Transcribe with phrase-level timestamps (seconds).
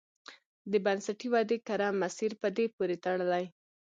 [0.71, 3.45] د بنسټي ودې کره مسیر په دې پورې تړلی.